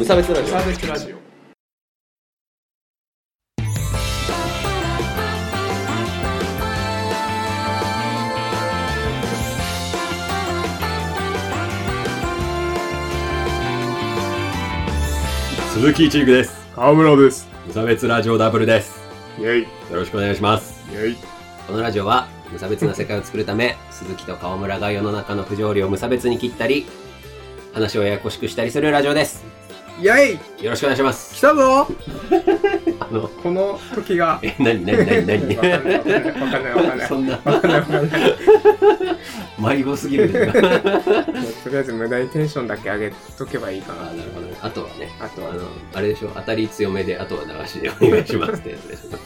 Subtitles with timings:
[0.00, 0.46] 無差別ラジオ。
[0.46, 1.16] サービスラジオ。
[15.74, 16.66] 鈴木一育です。
[16.74, 17.46] 川村です。
[17.66, 19.02] 無差別ラジオダブルです。
[19.38, 19.62] イェイ。
[19.64, 20.82] よろしくお願いします。
[20.90, 21.16] イェイ。
[21.66, 26.86] このラジオは無差別な世界を作るため 鈴木と川村が世の中の不条理を無差別に切ったり
[27.74, 29.59] 話をややこしくしたりするラジオです
[30.00, 30.64] イェイ。
[30.64, 31.34] よろしくお願いします。
[31.34, 31.86] 来たぞ。
[33.00, 34.38] あのこの時が。
[34.42, 35.56] え何何何何？
[35.56, 36.70] わかんないわかんないわかんない。
[36.70, 37.32] わかんないそんな。
[37.32, 38.36] わかんないわかんない
[39.76, 40.50] 迷子すぎる。
[40.50, 40.52] あ
[41.64, 44.04] とりあえず無駄にテンションだけ上げとけばいいかな。
[44.04, 44.56] なるほどね。
[44.62, 45.50] あとはねあとは。
[45.50, 45.60] あの
[45.94, 46.30] あれでしょ？
[46.34, 48.52] 当たり強めであとは流しでお願いします。
[48.54, 49.18] ってやつでしょ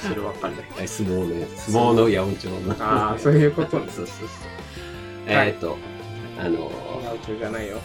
[0.00, 0.64] それわかんない。
[0.76, 1.70] はい相撲のやつ。
[1.72, 2.74] 相撲の八百長の。
[2.80, 3.86] ああそういうことね。
[3.94, 4.16] そうそう
[5.26, 5.36] そう。
[5.36, 5.48] はい。
[5.48, 5.76] えーっと
[6.40, 6.70] あの
[7.04, 7.78] ラウチじゃないよ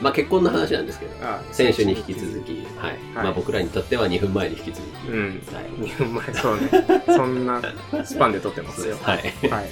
[0.00, 2.90] まあ結婚の話なんですけどあ先週に引き続き、はい。
[2.90, 2.98] はい。
[3.14, 5.42] まあ、僕らにとっては2分前に引き続き、うん。
[5.52, 6.70] はい2分前そうね。
[7.06, 7.62] そんな
[8.04, 8.96] スパンで撮ってますよ。
[9.02, 9.68] はい、はい。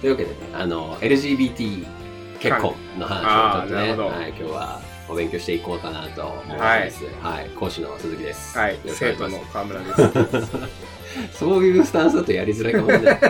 [0.00, 1.86] というわけでねあの LGBT
[2.38, 4.28] 結婚の話をちょっとね、はい。
[4.30, 7.50] 今日はお勉強していこうかなと思います、はい。
[7.50, 8.78] 講師の鈴木です、はい。
[8.86, 10.58] 生徒の川村です。
[11.38, 13.20] そういうスタンスだとやりづらいかもしれない。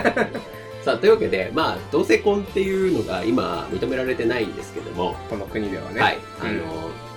[0.83, 6.17] さあ、というわけで、まあ、同性婚っていうのが今認められてないんですけども、この国ではねはい。
[6.41, 6.55] あの、う
[6.89, 7.11] ん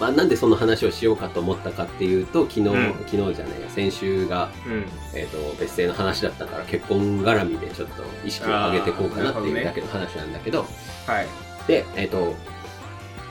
[0.00, 10.66] まあ、なんでその話をしようかと思ったかっていうと、昨日、うん昨日じゃないや、先週が、うんえっ、と、別姓の話だったから、結婚絡みでちょっと意識を上げていこうかなっていうだけの話なんだけど、
[11.06, 11.26] はい
[11.68, 12.34] で、えっ、と、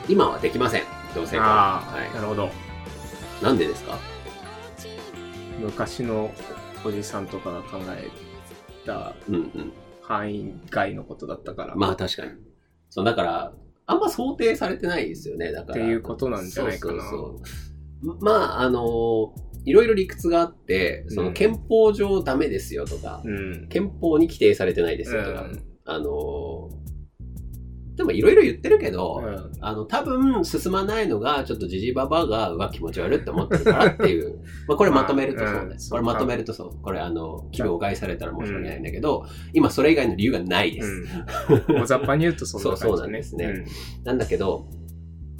[0.08, 0.84] 今はできません。
[1.14, 1.46] 同性婚。
[1.46, 2.14] ああ、は。
[2.14, 2.50] なるほど
[3.42, 3.44] い。
[3.44, 3.98] なんでですか？
[5.60, 6.32] 昔の
[6.86, 8.10] おじさんとかが考え
[8.86, 9.74] たうんうん。
[10.02, 12.32] 範囲外のことだったから、まあ確かに。
[12.90, 13.54] そう、だから、
[13.86, 15.52] あんま想定されてないですよね。
[15.52, 15.84] だから。
[15.84, 26.70] っていうことなんじゃないかなそうそうそうまあ、あのいろいろ理屈があって、その憲法上ダメですよとか、うん憲法に規定されてないですよとか、うんあの
[27.96, 34.40] でもいろいろ言ってるけど、うんあの、多分進まないのが、ちょっとジジババが、うわ、気持ち悪いって思ってるからっていう。
[34.68, 35.90] まあ、これまとめるとそうです。
[35.90, 36.82] これまとめるとそう。
[36.82, 41.04] これ、あの、気分を害されたら申し訳ないんだけど、今それ以外の理由がないです。
[41.70, 43.66] うん、大雑把に言うとそんな感じ、ね、そ うそうなんですね
[44.04, 44.68] なんだけど、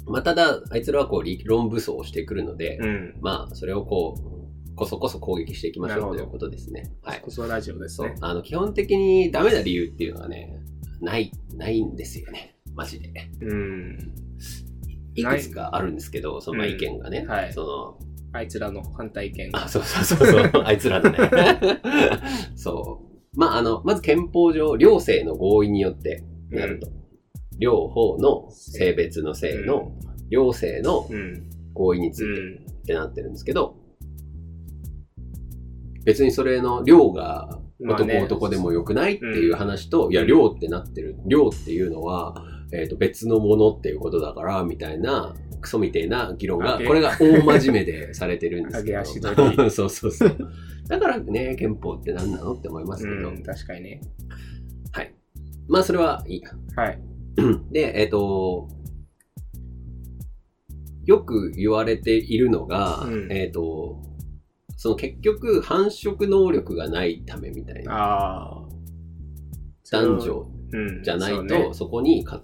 [0.06, 6.92] まあ、ただ、あいつらはこう、理論武装をしてくるので、うん、うんまあ、それをこう、こそこそ攻撃していきましょうということですね。
[7.02, 7.20] はい。
[7.20, 8.16] こそラジオですそうね。
[8.20, 10.62] あの、基本的にダメな理由っていうのはね、
[11.02, 12.56] ない、ないんですよね。
[12.74, 13.10] マジで。
[13.42, 14.14] うん
[15.14, 17.26] いくつかあるんですけど、その意見がね。
[17.26, 21.80] はいその、あいつらの反対意見あ、そうそうそうそう、 あいつらだね。
[22.56, 23.02] そ
[23.34, 23.38] う。
[23.38, 26.88] まあ、あの、まず憲法上、両性の合意によってなると。
[27.58, 29.92] 両方の性別の性の、
[30.30, 33.76] 両性のうん合意につういてんってなってるんですけど、
[36.04, 41.16] 別にそれの量が男まあね男でもよくないっていう話と、いや、量ってなってる。
[41.26, 49.04] 量っていうのは、えっ、と、別のものっていうことだから、みたいな、クソみたいな議論が、これが大真面目でされてるんですけど。
[49.70, 50.36] そうそうそう。
[50.88, 53.28] だからね、憲法って何なのって思いますけど。
[53.28, 54.00] うん、確かにね
[54.92, 55.14] はい。
[55.68, 56.42] まあ、それはいい。
[56.76, 56.98] はい
[57.72, 58.68] で、えっ、と、
[61.04, 64.02] よく言われているのが、うんえっ、と、
[64.82, 68.66] その結局繁殖能力がないためみたいな。
[69.92, 72.40] 男女うんじゃないと、そこに家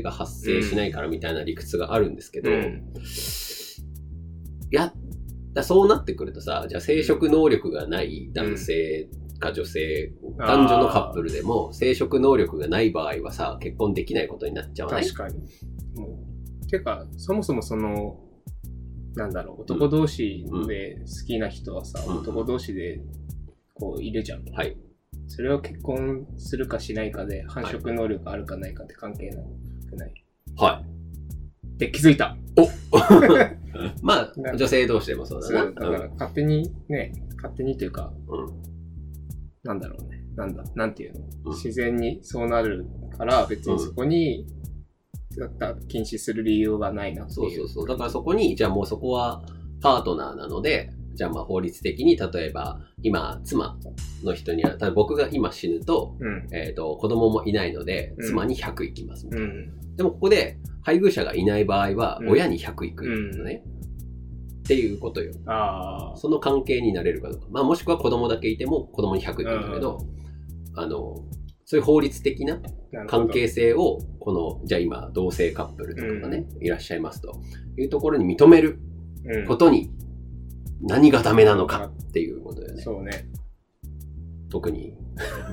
[0.00, 2.92] 庭が発生しないからみたいな理屈があるんですけど、うん。
[4.70, 4.92] いや、
[5.52, 9.08] だそうなってくるとさ、じゃあ生殖能力がない男性
[9.40, 15.02] か女性、男女のカップルでも生殖能力がない場合はさ、結婚できないことになっちゃわない？
[15.08, 15.40] 確かに。
[16.00, 16.20] も
[16.62, 18.20] うてか、そもそもその、
[19.16, 23.00] なんだろう、男同士で好きな人はさ、うん男同士で
[23.74, 24.44] こういるじゃん。
[24.52, 24.76] はい。
[25.26, 29.42] それを結婚するかしないかで繁殖能力あるかないかって関係な
[29.88, 30.14] くない？
[30.56, 30.82] は
[31.76, 31.78] い。
[31.78, 32.36] で、気づいた。
[34.02, 35.62] まあ、女性同士でもそうだな。
[35.64, 38.44] そうだから勝手にね、勝手にというか、うん。
[38.46, 38.52] うん
[39.62, 40.24] なんだろうね。
[40.36, 42.86] なんだ、なんていうの、うん自然にそうなる
[43.18, 44.46] から別にそこに、
[45.88, 47.34] 禁止する理由はないなっていう。
[47.34, 47.88] そうそうそう。
[47.88, 49.42] だからそこに、じゃあもうそこは
[49.80, 53.78] パートナーなので、じゃあまあ法律的に、例えば、今、妻
[54.22, 56.48] の人には、僕が今死ぬと、うん。
[56.52, 59.96] えっ、と、子供もいないので、うん妻に100いきますみたいな、うん。
[59.96, 63.62] でもここで、配偶者がいない場合はう、ん親に100いくのね、
[64.60, 65.32] っていうことよ。
[66.16, 67.46] その関係になれるかどうか。
[67.50, 69.98] まあもしくは子供だけいても子供に100いくんだけど、
[70.76, 71.16] あの、
[71.70, 72.60] そういう法律的な
[73.06, 77.40] 関係性を、この、じゃあ今、同性カップルとかがね、いらっしゃいますと
[77.78, 78.80] いうところに認める
[79.24, 79.92] うんことに、
[80.82, 82.82] 何がダメなのかっていうことだよね。
[82.82, 83.28] そうね。
[84.50, 84.96] 特に。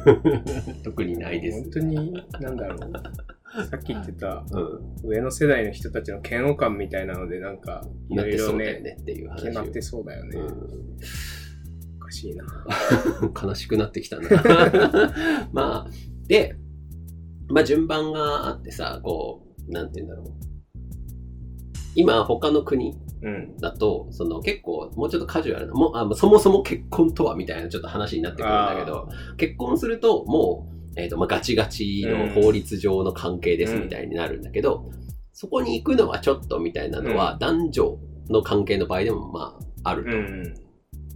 [0.83, 1.69] 特にないです本。
[1.69, 2.91] 当に、なんだろう。
[3.69, 5.07] さっき言ってた、うん。
[5.07, 9.45] 上の世代の人たちの嫌悪感みたいなので、なんか、いろいろね、そうだよねっていう話を。
[9.45, 10.39] 決まってそうだよね。
[10.39, 11.46] うんお
[12.07, 12.45] かしいな。
[13.41, 14.29] 悲しくなってきたな。
[15.53, 15.87] まあ、
[16.27, 16.55] で、
[17.49, 20.27] まあ順番があってさ、こう、なんて言うんだろう。
[21.95, 23.57] 今、他の国うん。
[23.57, 34.91] だと、その結構、もうちょっとカジュアルな、もうあそもそも結婚とはみたいなちょっと話になってくるんだけど、結婚するともう、えっ、と、まあガチガチの法律上の関係ですみたいになるんだけど、
[35.33, 37.97] そこに行くのはちょっとみたいなのは、男女
[38.29, 40.11] の関係の場合でもまあ、あると。
[40.11, 40.66] うん。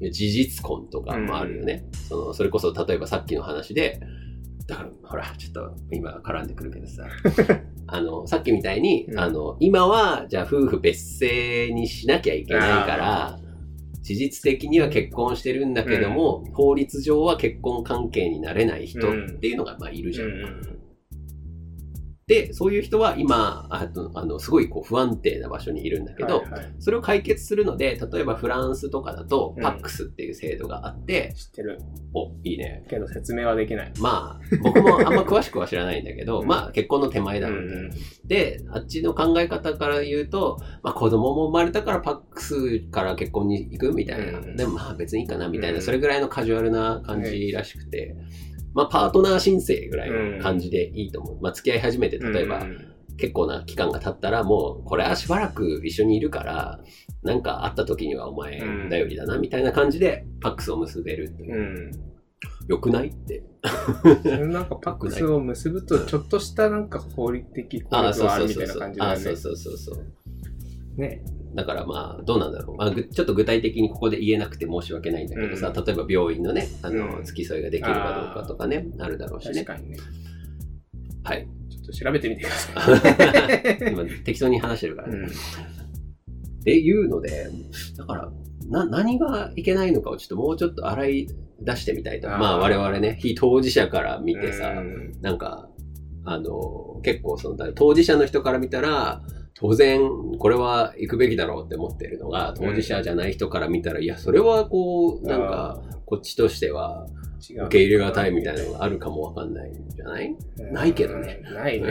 [0.09, 1.85] 事実婚とかもあるよね。
[2.07, 3.99] そのそれこそ、例えばさっきの話で、
[4.67, 7.05] だから、ほら、ちょっと今絡んでくるけどさ、
[7.87, 9.19] あの、さっきみたいに、うん。
[9.19, 13.39] あの、今は、じゃあ夫婦別姓にしなきゃいけないから、
[14.01, 20.29] 事実的には結婚してるんだけども、法律上は結婚関係になれない人っていうのが、まあ、いるじゃん。
[22.31, 31.79] で、そういう人は今、あとあの、すごいこう不安定な場所にいるんだけど、はいはいそれを解決するので、例えばフランスとかだとうん、パックスっていう制度があって、知ってる。
[32.13, 32.85] お、いいね。
[32.89, 33.91] けど説明はできない。
[33.99, 37.91] まあ、僕もあんま詳しくは知らないんだけど、うんまあ結婚の手前だろうね。
[38.23, 44.39] で、あっちの考え方から言うと、まあ子供も生まれたからパックスから結婚に行くみたいな。
[44.39, 48.15] うんでもまあ別にいいかなみたいな、うんそれぐらいのカジュアルな感じらしくて、
[48.73, 51.37] まあパートナー申請ぐらいの感じでいいと思う。
[51.41, 52.87] まあ付き合い始めて、例えば、うん
[53.17, 56.79] 結構な期間が経ったらもうこれはしばらく一緒にいるから
[57.21, 58.59] なんか会った時にはお前
[58.89, 61.31] 頼りだなみたいな感じでパックスを結べる。
[62.67, 63.43] よくないって
[64.23, 69.35] なんかパックスを結ぶと、ちょっとしたなんか法律的効があるみたいな感じだよねあそう。
[69.35, 71.23] そうそうそうね。
[71.55, 77.23] だからまあどうなんだろう、まあ、ぐちょっと具体的にここで言えなくて申し訳ないんだけどさ、う例えば病院のねあの、うん。
[77.23, 79.63] 付き添いができるかどうかとかねあるだろうしね。
[79.63, 79.97] 確かにね。
[81.23, 81.47] はい。
[81.69, 82.71] ちょっと調べてみてくださ
[83.87, 83.91] い。
[83.91, 85.25] 今適当に話してるからね、うん。
[85.27, 85.29] っ
[86.63, 87.47] ていうので、
[87.97, 88.31] だから、
[88.69, 91.27] な、何がいけないのかをちょっともうちょっと洗い
[91.61, 92.31] 出してみたいと。
[92.31, 92.37] あー。
[92.37, 95.21] まあ我々ね、非当事者から見てさ、うん。
[95.21, 95.69] なんか、
[96.23, 99.21] あの、結構その、だ当事者の人から見たら、
[99.53, 100.01] 当然、
[100.39, 107.05] これは行くべきだろうって思ってるのが、当事者じゃない人から見たら、いや、それはこう、なんか、こっちとしては、
[107.49, 110.35] 違う受け入れがたいみたいなのがあるかもわかんないんじゃない？
[110.71, 111.41] ないけどね。
[111.47, 111.89] うんないね。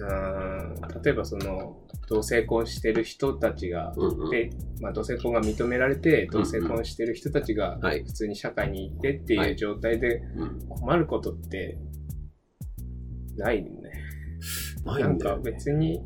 [0.00, 0.74] うん
[1.04, 1.76] 例えばその、
[2.08, 4.30] 同性婚してる人たちが、うんうん。
[4.30, 4.50] で、
[4.80, 8.02] まあ、同性婚が認められて、同性婚してる人たちがはい。
[8.04, 10.58] 普通に社会にいてってはいいう状態でうん。
[10.68, 11.78] 困ることって
[13.36, 13.70] ないね。
[13.82, 13.92] ない
[14.84, 15.50] なんんかだよね。
[15.52, 16.02] 別に、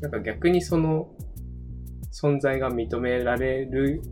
[0.00, 1.08] なんか逆にその
[2.12, 4.02] 存在が認められる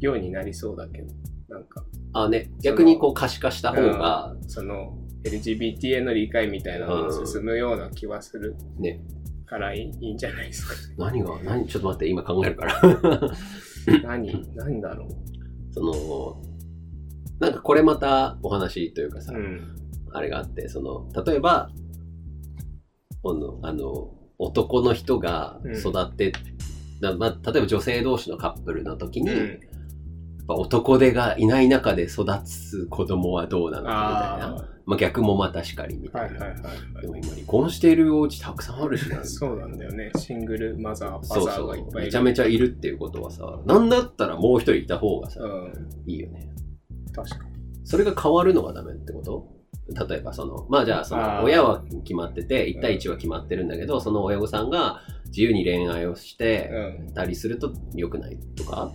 [0.00, 1.14] ようになりそうだけど、
[1.48, 9.00] なんか、あ、ね、逆にこう可視化した方が、その LGBT への理解みたいなのが進むような気はするね、
[9.46, 10.74] からいいんじゃないですか。
[10.96, 12.80] 何が、何、ちょっと待って、今考えるから。
[14.04, 15.08] 何何だろ
[15.70, 16.42] その、
[17.40, 19.36] なんかこれまたお話というかさ、う。
[19.36, 19.76] うん。
[20.12, 21.70] あれがあって、その、例えば、
[23.62, 26.32] あの、男の人が育って、
[27.00, 29.60] だまあ、例えば女性同士のカップルの時に、やっうん、
[30.46, 34.64] ぱ男手がいない中で育つ子供はどうなのかみたいな。
[34.64, 36.36] あまあ逆もまたしかりみたいな。
[36.38, 37.02] いはいはいはい。
[37.02, 39.22] でも今離婚しているお家たくさんあるしな。
[39.26, 40.10] そうなんだよね。
[40.16, 41.92] シングルマザー、そうそパザーがいっう。
[41.92, 42.04] ぱい。
[42.06, 45.90] めちゃめちゃいるっていうことはさ、なんだったらもう一人いた方がさ、うん。
[46.06, 46.48] いいよね。
[47.12, 47.42] 確かに。
[47.84, 49.57] それが変わるのがダメってこと？
[50.08, 56.70] 例えばその、まあじゃあその親は決まってて、1対1は決まってるんだけど、その親御さんが自由に恋愛をして
[57.06, 57.14] うん。
[57.14, 58.92] たりすると良くないとか？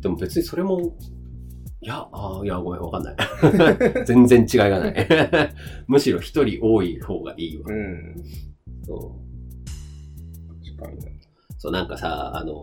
[0.00, 0.96] でも別にそれも、
[1.82, 3.16] いや、あーいや、ごめん、わかんない。
[4.06, 4.94] 全然違いがない。
[5.88, 7.64] むしろ一人多い方がいいわ。
[7.68, 8.14] うん。
[8.84, 11.19] そう確かにね。
[11.62, 12.54] そう、なんかさ、あの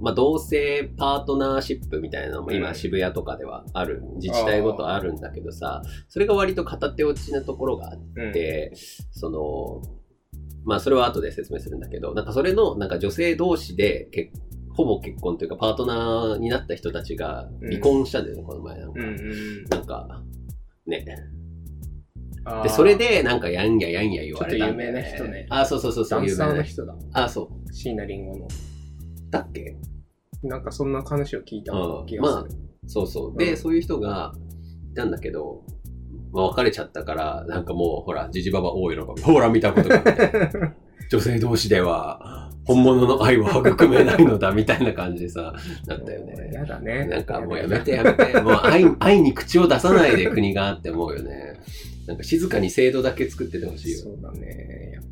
[0.00, 8.32] ーまあ、同性パートナーシップみたいなのも今うん渋谷とかではある、自治体ごとあるんだけどさ、それが割と片手落ちなところがあっうん。
[8.32, 8.72] て、
[9.12, 9.80] その、
[10.64, 14.32] まあそれは後で説明するんだけど、なんかそれの、なんか女性同士で結
[14.74, 19.00] ほぼ結婚というかパートナーになった人たちが離婚したんだよね、この前なんか。
[19.00, 19.64] うんうん。
[19.70, 20.22] なんか、
[20.86, 21.04] ね。
[22.62, 26.94] で、それ、でなんかやんややんや言われたんだよちょっと有名な人ねあ、そうそうそうそう、有名なの人だ。
[27.12, 27.72] あ、そう。
[27.72, 28.48] 椎名林檎の。
[29.30, 29.76] だっけ？
[30.42, 32.50] なんかそんな話を聞いたうん気がする。
[32.88, 33.38] そうそう。
[33.38, 34.32] で、うんそういう人が
[34.90, 35.62] いたんだけど、
[36.32, 39.22] まあ、別れちゃったから、なんかもう、ほら、ジジババ大喜び。
[39.22, 40.74] ほら、見たことかみたいな。
[41.10, 45.52] 女性同士では、本物の愛を育めないのだ、みたいな感じでさ、
[45.86, 46.50] なったよね。
[46.52, 47.06] やだね。
[47.06, 51.60] なんかもうやめてやめて、もう愛 愛に口を出さないで国がって思うよね。
[52.06, 53.98] なんか静かに制度だけ作っててほしいよ。
[53.98, 54.92] そうだね。
[54.94, 55.02] やっ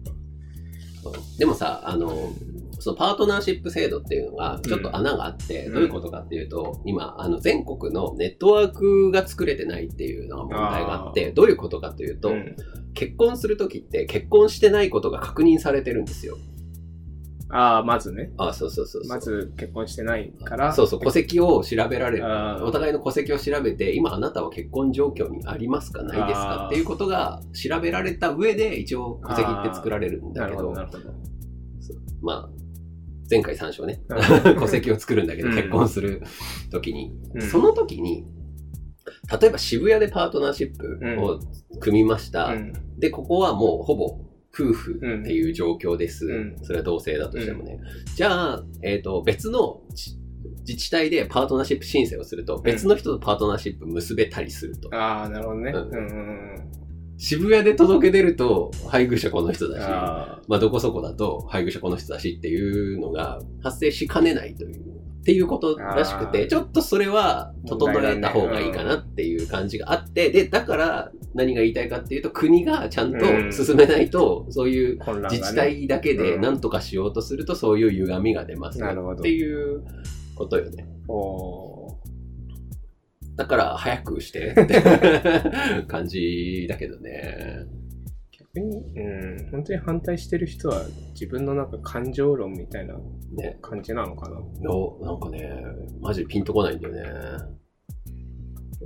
[1.02, 2.33] そうでもさ、あの、
[2.78, 12.57] そのパートナーシップ制度っていうのがちょっと穴があって、うんどういうことかっていうと、今、あの全国のネットワークが作れてないっていうのが問題があって、あどういうことかというと、うん
[12.95, 16.37] 結婚するときって結婚してないことが確認されてるんですよ。
[17.52, 18.33] ああ、まずね。
[18.38, 19.11] あそうそうそうそう。
[19.11, 20.73] まず結婚してないから。
[20.73, 22.25] そうそう、戸籍を調べられる。
[22.64, 31.11] お互いの戸籍を調べて、今あなたは結婚状況にありますかないですかっていうことが調べられた上で、一応戸籍って作られるんだけどなるほど。
[32.23, 32.49] まあ、
[33.28, 36.23] 前回参照ね、うん 戸籍を作るんだけど、うん結婚する
[36.71, 38.26] 時に、うんその時に、
[39.40, 41.40] 例えば渋谷でパートナーシップを
[41.80, 42.47] 組みました。
[42.47, 44.19] うんで、ここはもうほぼ
[44.52, 46.26] 夫婦っていう状況です。
[46.26, 47.78] うんそれは同性だとしてもね。
[48.16, 50.16] じゃあ、えっ、と、別のち
[50.66, 54.95] 自治体でパートナーシップ申請をすると、別の人とパートナーシップ結べたりすると。
[54.95, 55.73] ああ、なるほどね。
[55.73, 55.97] ううんんう
[56.57, 56.71] ん
[57.23, 59.73] 渋谷で届け出ると、配偶者この人うん。
[59.73, 64.80] だし、あまあ、どこそこだと配偶者この人だしっていうのが発生しかねないという、
[65.21, 74.99] っていうことらしくて、ちょっとそれは整えた方がいいかなっていう感じがあって、で、だから何が言いたいかっていうと、国がちゃんと進めないと、そういう
[75.31, 76.41] 自治体だけでうん。
[76.41, 79.21] 何とかしようとすると、そういう歪みが出ますよなるほど。
[79.21, 79.85] っていう
[80.37, 80.87] ことよね。
[83.37, 84.83] だから早くしてって
[85.87, 87.67] 感じだけどね。
[88.54, 93.59] 逆に、うん、本当に反対してる人は自分のなんか感情論みたいなね。
[93.62, 94.40] 感じなのかな。
[94.61, 95.50] のなんかね、
[96.00, 97.61] マジピンとこないんだよね。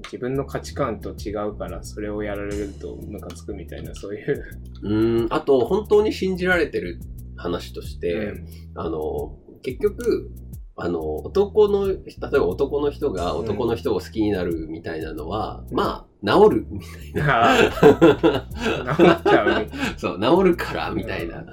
[0.05, 4.45] 自分の価値観と違うからそれをやられるとムカつくみたいなそういう。
[4.83, 7.01] うーん、あと、本当に信じられてる
[7.37, 10.31] 話として、うんあの、結局、
[10.77, 16.67] あの、男の、例えば男の人が男の人を好きになるみたいなのは、うんまあ、治る？
[16.71, 17.71] みたいな。
[17.71, 19.61] 治っちゃう。
[19.61, 19.69] ね。
[19.97, 21.45] そう、治るから、みたいな。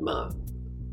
[0.00, 0.30] まあ、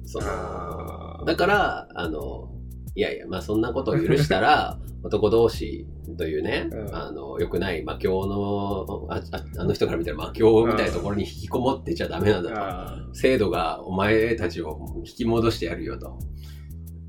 [0.06, 2.52] その、だから、あの、
[2.96, 5.88] いやいや、まあそんなことを許したら、 男同士
[6.18, 6.96] というね、うん。
[6.96, 12.56] あの、良くない魔境の、あああの人から見たら魔境みたいなところに引きこもってちゃダメなんだと。
[12.60, 16.20] あ制度がお前たちを引き戻してやるよと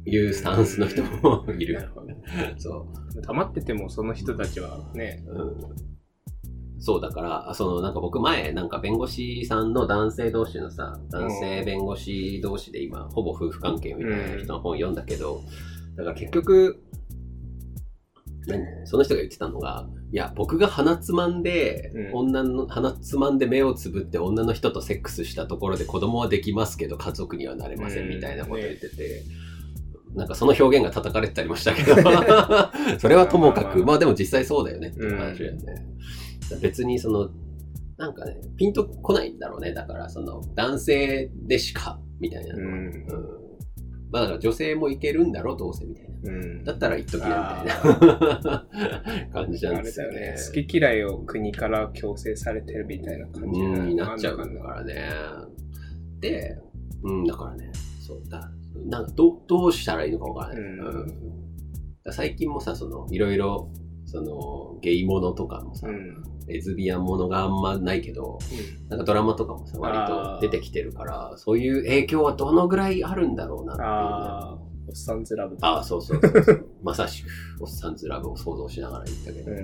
[0.04, 1.88] いうスタンスの人もいる。
[2.58, 5.32] そー黙っててもその人たちはね、う。
[5.32, 5.60] うん。
[6.80, 15.42] そうだから、あそのなんか僕前、なんか弁護士さんの男性同士のさ、男性弁護士同士で今、ほぼ夫婦関係みたいな人の本読んだけど、
[15.96, 16.82] だから結局、
[18.48, 18.86] 何？
[18.86, 22.14] その人が言ってたのが、いや、僕が鼻つまんで、うん。
[22.14, 29.22] 女の、鼻つまんで目をつぶって女の人とセックスしたところで子供はできますけど家族にはなれませんみたいなこと言ってて、
[30.14, 31.94] なんかその表現が叩かれてたりもしたけど、
[32.98, 35.86] それはともかく、まあでも実際そうだよねっていう話だよね。
[36.60, 37.30] 別にその、
[37.96, 39.72] なんかね、ピンとこないんだろうね。
[39.72, 42.68] だからその、男性でしか、みたいなのは。
[42.68, 43.42] うんうん
[44.12, 46.10] まあだから女性もいけるんだろう、どうせみたいな。
[46.24, 46.64] うん。
[46.64, 47.84] だったら言っときな、みたい
[48.44, 48.68] な
[49.32, 50.36] 感じなんあですよね。
[50.54, 55.08] 好き嫌いを国から強制されてるみたいな感じうん、になっちゃうからね。
[56.20, 56.58] で、
[57.04, 57.72] うん、だからね、
[58.06, 58.52] そうだ。
[58.86, 60.64] なんかどう、どうしたらいいのかわからない。
[60.64, 61.32] うん
[62.10, 63.70] 最近もさ、その、いろいろ、
[64.06, 66.22] その、ゲイものとかもさ、うん。
[66.48, 68.38] レズビアンものがあんまないけど、
[68.88, 74.72] なんかドラマとかもさ、割と出てきてるから、そういう影響はどのぐらいあるんだろうなっていうね。
[74.88, 76.66] おっさんずラブとああ、そうそうそうそう。
[76.82, 77.28] まさしく、
[77.60, 79.56] おっさんずラブを想像しながら言ったけど、うん。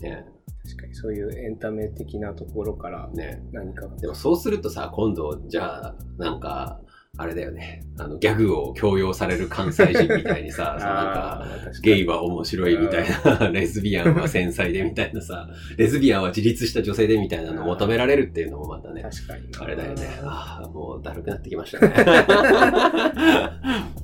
[0.00, 0.26] ね。
[0.64, 3.42] 確かにそういうエンタメ的なところからね。
[3.52, 3.96] 何かが。
[3.96, 6.80] でもそうするとさ、今度、じゃあ、なんか、
[7.20, 7.82] あれだよね。
[7.98, 11.46] あの、ギャグを強要される関西人みたいにさ、 なんか、
[11.82, 15.46] ゲイは面白いみたいな、レズビアンは繊細でみたいなさ、
[15.76, 20.08] レズビアンは自立した女性でみたいなのを求められるっていうのもまたね、確かになあれだよね。
[20.22, 21.92] ああ、もうだるくなってきましたね。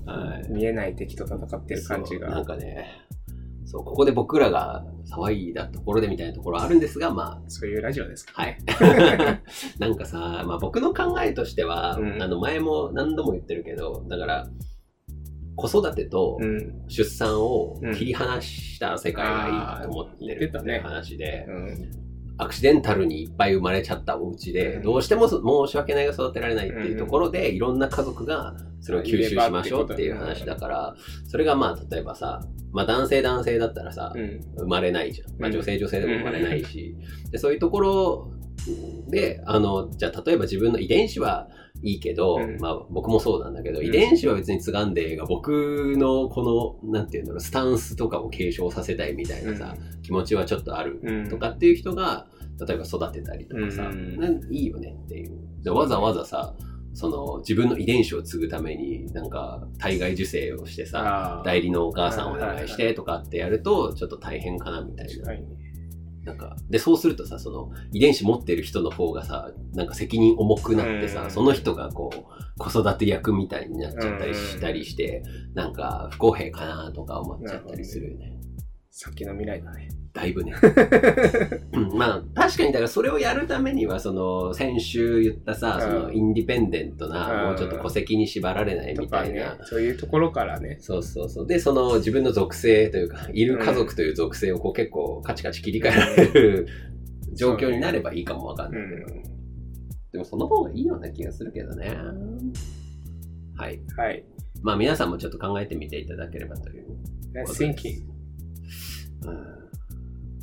[0.05, 0.53] はい。
[0.53, 2.45] 見えない敵と戦ってる感じそうなんが。
[2.45, 3.06] かね、
[3.67, 8.33] そう、ここで僕らが騒いだところでみたいなところあるんですが、まそういうラジオですか。
[8.37, 8.59] あ、はい。
[9.79, 14.49] なんかさ、まあ僕の考えとしては、うんあの前も何度も言ってるけど、だから、
[15.57, 16.85] 子育てとうん。
[16.89, 20.53] 出産を切り離した世界がいいと思ってるっていう
[21.49, 22.06] うんうん。
[22.39, 24.83] アクシデンタルにいっぱい生まれちゃったお家で、うん。
[24.83, 30.95] どうしてもそ申し訳ないが育てられないっていうところで、いろんな家族がそれを吸収しましょうっていう話だから、
[31.27, 32.41] それがまあ、例えばさ、
[32.73, 34.41] まあ男性男性だったらさ、うん。
[34.59, 35.29] 生まれないじゃん。
[35.41, 35.55] まあうん。
[35.55, 36.97] 女性女性でも生まれないし、
[37.31, 38.31] でそういうところ
[39.09, 41.49] で、あの、じゃあ例えば自分の遺伝子は
[41.83, 42.59] いいけど、うん。
[42.59, 43.87] まあ僕もそうなんだけど、うん。
[43.87, 51.29] 遺伝子は別に継がんでええが、僕のこの、なんていうんだろう、スタンスとかを継承させたいみたいなさ、気持ちはちょっとあるうん。
[51.29, 52.27] とかっていう人が、
[52.67, 53.91] 例えば育てたりとかさ、
[54.51, 55.33] いいよねっていう。
[55.63, 56.55] でわざわざさ、
[56.95, 65.33] その自分の遺伝子を継ぐために、なんか体外受精をしてさ、代理のお母さんをお願いしてとかってやると、ちょっと大変かなみたいな。
[66.27, 75.23] なんか、で、そうするとさ、その遺伝子持ってる人の方がさ、なんか責任重くなってさ、うんその人がこう、子育て役みたいになっちゃったりしたりして、
[75.55, 78.37] なんか不公平かなとか思っちゃったりするよね。
[78.99, 79.89] 先の未来だね。
[80.15, 80.55] だいぶね。
[81.75, 89.59] うんまあ、確かに、だからそれをやるためには、その、先週言ったさ、その、うんインディペンデントな、うんもうちょっと戸籍に縛られないみたいな。。
[89.65, 90.79] そういうところからね。
[90.81, 91.47] そうそうそう。
[91.47, 96.67] で、その自分の属性というか、いる家族という属性をこう結構カチカチ切り替えられる
[97.37, 99.21] 状況になればいいかもわかんないけど。
[100.13, 101.95] でもその方がいいような気がするけどね。
[103.57, 103.79] はい。
[103.95, 104.25] はい。
[104.63, 106.87] まあ皆さんもちょっと考えてみていただければという。
[107.45, 108.16] Thinking.
[109.23, 109.67] うん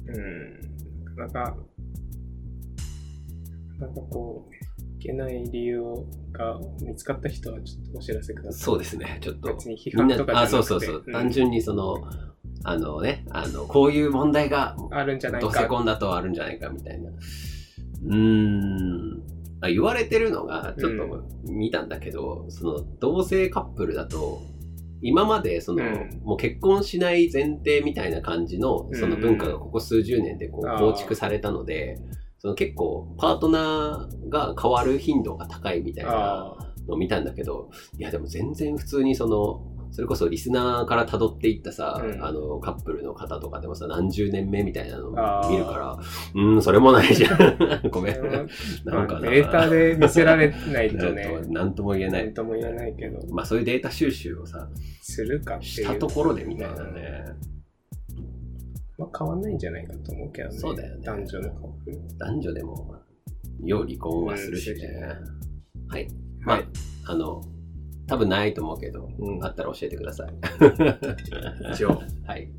[0.07, 1.15] うん。
[1.15, 1.57] なかなか、
[3.79, 4.53] なかなかこう、
[4.99, 5.81] いけない理由
[6.31, 8.61] が見つかった人はちょっとお知らせください。
[8.61, 9.19] そうですね。
[9.21, 9.53] ちょっと。
[9.53, 11.03] 別に批みんな判とかじゃなくてあ、そうそうそう。
[11.05, 11.97] うん単純にその、
[12.63, 15.67] あのね、あの、こういう問題が、あるんじゃない同性か。
[15.67, 17.09] 婚だとあるんじゃないかみたいな。
[17.09, 19.23] うーん。
[19.61, 24.41] あ言われてるのが、ちょっと見たんだけど、その、同性カップルだと、
[25.03, 26.21] 今まで、その、うん。
[26.23, 31.99] もう結婚しない前提みたいな感じの、その文化がここ数十年でこう構築されたので、
[32.39, 36.57] その結構、パートナーが変わる頻度が高いみたいな。
[36.87, 45.11] のを見たんだけど、いやでも全然普通にその、それこそリスナーから辿っていったさ、うんあの、カップルの方とかでもさ、何十年目みたいなの
[45.47, 45.91] 見るから、
[46.33, 47.37] うーん、それもないじゃん。
[47.91, 48.15] ごめん。
[48.85, 49.21] なんかな。
[49.21, 52.25] まあデータで見せられないとねと、 なんとも言えない。
[52.25, 54.67] なんとも言えないけど、まあそういうデータ収集をさ、
[55.03, 55.59] するか。
[55.61, 57.25] したところでみたいなね。
[58.97, 60.57] まあ変わんないんじゃないかと思うけどね。
[60.57, 62.01] そうだよね男女のカップル。
[62.17, 62.95] 男女でも、
[63.63, 65.07] 要離婚はするしね。
[65.87, 66.07] はい。
[66.41, 66.65] まあ、はい
[67.05, 67.43] あの、
[68.07, 70.33] 多分ないと思うけど、うんあったら教えてください。
[71.71, 71.89] 以上、
[72.27, 72.49] はい。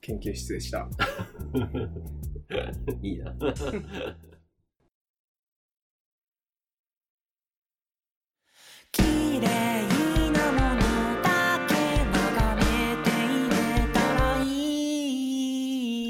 [0.00, 0.88] 研究室でした。
[3.02, 3.34] いいな。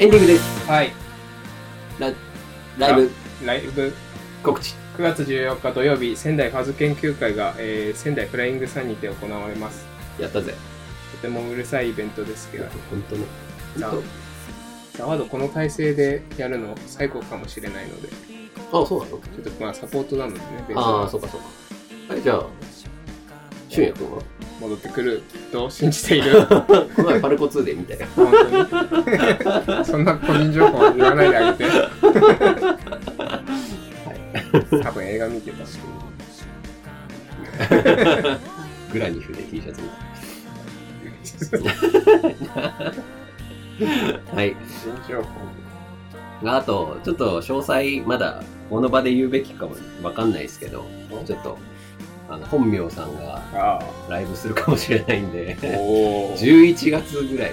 [0.01, 0.67] エンディングです。
[0.69, 0.93] はい。
[1.99, 2.13] ラ
[2.79, 3.11] ライブ
[3.45, 3.93] ライブ、
[4.45, 4.88] 告知。
[4.99, 9.87] 9月14日土曜日、仙台ファズ研究会が、えー仙台フライングサンにて行われます。
[10.21, 10.55] やったぜ。
[11.13, 13.25] とてもうるさいイベントですけど、本当ね。
[13.81, 14.03] あ本
[14.95, 18.13] ザワードこの体制でやるの最後かもしれないので、ち
[18.73, 19.13] 当あ、そうなの？
[19.13, 19.21] ょっ
[19.55, 21.41] とまあサポートなのでね、ああ、そうかそう
[22.09, 22.15] か。
[22.15, 22.45] はい、じゃあ、
[23.69, 24.23] 俊也君は？
[24.61, 25.23] 戻ってくる？
[25.53, 26.33] と信じている？
[26.49, 26.55] こ
[27.03, 28.01] の前パルコ2で見たよ。
[28.17, 29.85] 本当に。
[29.85, 31.71] そんな個人情報言わないであげて。
[34.83, 35.79] 多分映画見てたし。
[38.93, 39.95] グラニフで T シャツ見た。
[44.35, 44.55] はい。
[44.55, 45.29] 個人情報。
[46.45, 50.87] あと、ちょっと詳細、まだ、この場で言うべきかもわかんないですけど、
[51.27, 51.59] ちょっと、
[52.29, 56.37] あの、本名さんがあライブするかもしれないんであ。、おお。
[56.39, 57.53] 11月ぐらい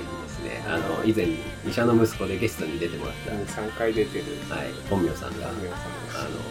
[0.67, 1.25] あの、以前、
[1.67, 4.25] 医者の息子でゲストに出てもらっ3回出てる。
[4.49, 5.51] た、はい、本名さんが、あ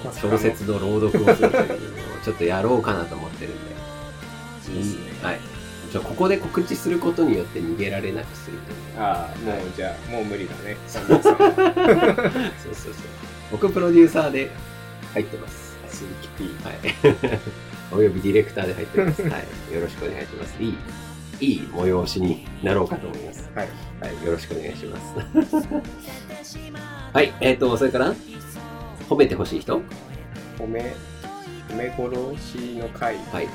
[0.07, 1.79] の、小説の朗読をするというのを
[2.25, 3.75] ちょっとやろうかなと思ってるんで、
[4.73, 5.41] いいねはい。
[5.93, 9.01] ちょここで告知することによって逃げられなくするという。
[9.01, 10.77] ああ、もうじゃあ、もう無理だね。
[10.89, 11.35] そうそうそう。
[13.53, 14.51] 僕プロデューサーで
[15.13, 15.77] 入ってます。
[15.89, 16.57] 鈴木 P。
[16.65, 17.39] はい。
[17.95, 19.23] およびディレクターで入ってます。
[19.23, 19.75] はい。
[19.75, 20.61] よろしくお願いします。
[20.61, 20.77] いい、
[21.45, 23.51] いい催しになろうかと思います。
[23.55, 23.69] はい。
[24.01, 24.25] はい。
[24.25, 24.99] よろしくお願いしま
[25.53, 25.69] す。
[27.13, 27.33] はい。
[27.41, 28.15] えっ、と、それから、
[29.09, 29.83] 褒めてほしい人？
[30.59, 30.95] 褒め、
[31.69, 33.17] 褒め殺しの会。
[33.31, 33.49] はい。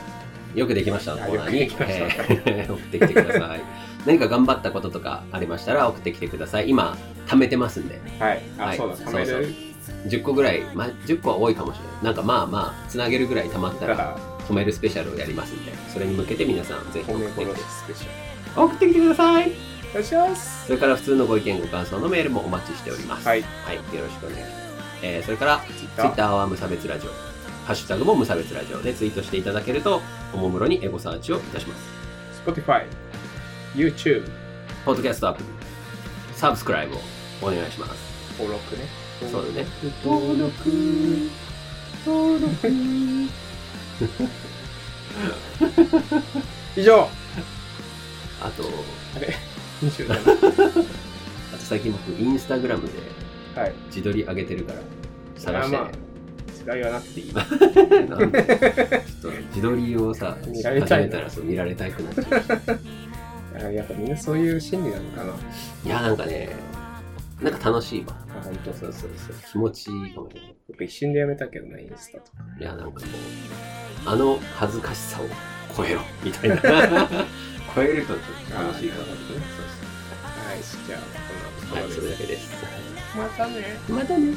[0.56, 3.62] よくできましたコーナーに、えー 送ってきてください。
[4.06, 6.70] 何か頑張ったこととかありましたら送ってきてください。
[6.70, 6.98] 今、
[7.28, 8.00] 貯めてますんで。
[8.20, 8.42] はい。
[8.58, 9.54] あ、はいそうだ、貯めそうる
[10.08, 12.04] 10個ぐらい、まあ、10個は多いかもしれない。
[12.06, 14.18] なんかまあまあ、つなげるぐらい貯まった、から
[14.50, 18.64] ら、止めるスペシャルをやりますんで、それに向けて皆さんぜひ送ってきて殺しスペシャル。
[18.64, 19.52] 送ってきてください
[19.92, 20.66] お願いします。
[20.66, 23.28] それから普通のご意見ご感想のメールもお待ちしております。
[23.28, 23.42] はい。
[23.66, 24.70] はい、よろしくお願いします。
[25.02, 27.12] えー、それから、ツイッ Twitter ターは無差別ラジオ。
[27.66, 30.02] ハッシュタグも無差別ラジオでツイートしていただけると、
[30.34, 31.82] おもむろにエゴサーチをいたします。
[32.46, 32.86] Spotify、
[33.76, 34.30] YouTube、
[34.86, 35.46] ポッドキャストアプリ、
[36.36, 37.00] サブスクライブを
[37.42, 37.94] お願いします。
[38.40, 38.88] 登録ね。
[39.32, 39.66] そうだね。
[40.04, 40.70] 登録、
[42.06, 43.49] 登録。
[46.76, 47.08] 以上
[48.42, 48.64] あと、
[49.16, 49.34] あれ
[49.82, 50.12] ?27。
[50.12, 50.22] あと
[51.58, 52.94] 最近僕、インスタグラムで
[53.56, 53.74] はい。
[53.88, 54.80] 自撮り上げてるから、
[55.36, 55.92] 探してね
[56.78, 57.34] いはなくていい。
[57.38, 57.50] なん
[58.32, 62.22] でちょっと自撮りをさ、見られたい始めたらそう見られたくなっちゃ
[62.74, 62.80] う。
[63.66, 65.34] あやっぱみんなそういう心理なのかな。
[65.86, 66.50] いや、なんかね、
[67.42, 68.16] なんか楽しいわ。
[68.40, 69.36] あ、本当そうそうそう。
[69.52, 70.56] 気持ちいいかもしれない。
[70.68, 72.38] 僕一瞬でやめたけどね、インスタとか。
[72.60, 73.08] いや、なんかこ
[74.06, 75.26] う、あの恥ずかしさを
[75.76, 76.56] 超えろ、みたいな。
[77.76, 79.04] 超えるとちょっと楽しいかな。
[79.04, 79.46] あーなるほどね
[80.50, 82.50] はい、じゃあ、こんなとこはい、それだけです。
[83.16, 83.80] またね。
[83.90, 84.34] またね。